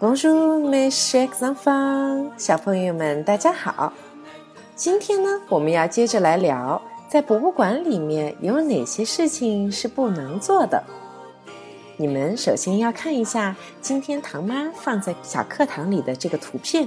[0.00, 3.92] mes chers enfants，小朋友们，大家好。
[4.76, 10.80] 今天呢，我们要接着来聊，在博物馆里面有哪些事情是不能做的。
[11.96, 16.86] 你们首先要看一下今天唐妈放在小课堂里的这个图片，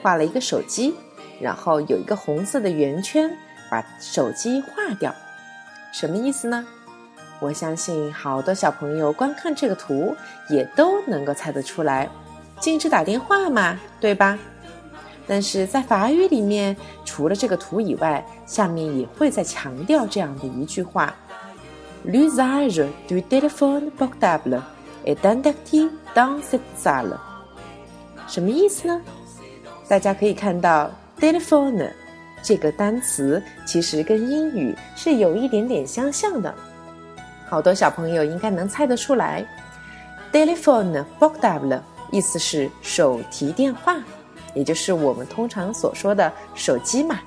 [0.00, 0.94] 画了一个手机，
[1.38, 3.30] 然后有一个红色的圆圈，
[3.70, 5.14] 把手机画掉，
[5.92, 6.66] 什么意思呢？
[7.40, 10.16] 我相信好多小朋友观看这个图
[10.48, 12.08] 也都能够猜得出来，
[12.60, 14.38] 禁止打电话嘛，对吧？
[15.26, 21.14] 但是在法语里面，除了这个图以外，下面也会再强调这样的一句话
[22.06, 24.60] ：“L'usage du téléphone portable
[25.04, 27.18] est interdit dans cette salle。”
[28.26, 29.00] 什么意思呢？
[29.86, 31.90] 大家可以看到 “téléphone”
[32.42, 36.54] 这个单词其实跟英语是有一点点相像的。
[37.48, 39.44] 好多小朋友应该能猜得出来
[40.32, 43.96] ，telephone portable 意思是手提电话，
[44.54, 47.18] 也就是我们通常所说的手机嘛。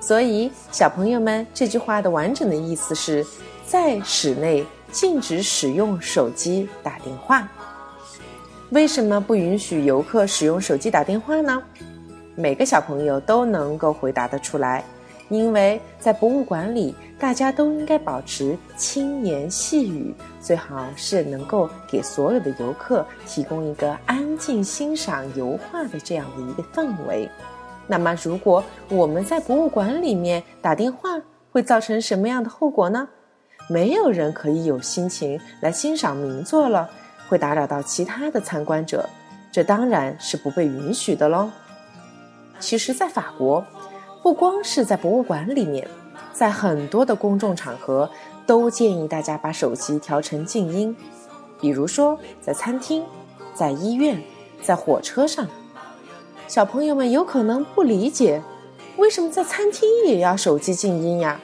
[0.00, 3.24] 所以，小朋友们，这句话的完整的意思是
[3.66, 7.46] 在室内禁止使用手机打电话。
[8.70, 11.62] 为什么不允许游客使用手机打电话呢？
[12.34, 14.84] 每个小朋友都能够回答得出来。
[15.30, 27.30] 因为在博物馆里，大家都应该保持轻言细语，最好是能够给所有的游客提供一个安静欣赏油画的这样的一个氛围。
[27.86, 31.10] 那么，如果我们在博物馆里面打电话，
[31.52, 33.08] 会造成什么样的后果呢？
[33.68, 36.90] 没有人可以有心情来欣赏名作了，
[37.28, 39.08] 会打扰到其他的参观者，
[39.52, 41.48] 这当然是不被允许的喽。
[42.58, 43.64] 其实，在法国。
[44.22, 45.88] 不光是在博物馆里面，
[46.32, 48.10] 在很多的公众场合，
[48.46, 50.94] 都建议大家把手机调成静音。
[51.58, 53.02] 比如说，在餐厅、
[53.54, 54.22] 在医院、
[54.62, 55.46] 在火车上。
[56.46, 58.42] 小朋友们有可能不理解，
[58.98, 61.40] 为什么在餐厅也要手机静音呀？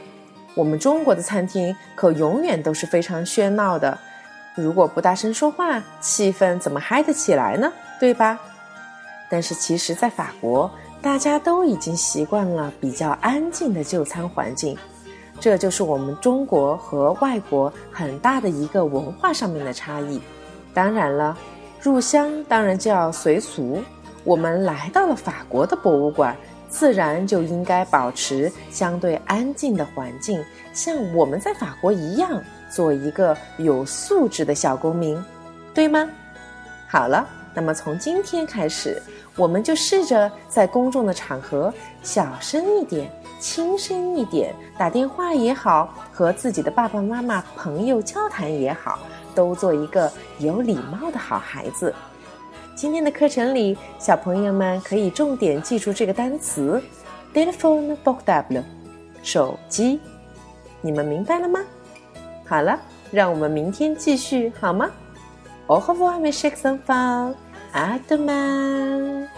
[0.55, 3.99] 我们中国的餐厅可永远都是非常喧闹的，
[4.55, 7.73] 如果不大声说话，气氛怎么嗨得起来呢？
[7.99, 8.39] 对吧？
[9.31, 10.71] 但是其实，在法国。
[11.07, 14.77] 大家都已经习惯了比较安静的就餐环境，
[15.39, 20.21] 这就是我们中国和外国很大的一个文化上面的差异。
[20.75, 21.39] 当然了，
[21.81, 23.81] 入乡当然就要随俗。
[24.25, 26.37] 我们来到了法国的博物馆，
[26.69, 35.17] 自然就应该保持相对安静的环境，像我们在法国一样，做一个有素质的小公民，
[35.73, 36.11] 对吗？
[36.89, 37.25] 好了。
[37.57, 39.03] 那么从今天开始，
[39.35, 41.73] 我们就试着在公众的场合
[42.03, 48.99] 小声一点、轻声一点，打电话也好，和自己的爸爸妈妈、朋友交谈也好，
[49.35, 51.95] 都做一个有礼貌的好孩子。
[52.75, 56.83] 今天的课程里，小朋友们可以重点记住这个单词
[57.33, 58.63] ：telephone portable，
[59.23, 59.99] 手机。
[60.83, 61.61] 你们明白了吗？
[62.45, 62.79] 好了，
[63.11, 64.91] 让我们明天继续好吗
[65.69, 67.35] ？Au revoir mes chers enfants.
[67.73, 69.36] 阿德曼。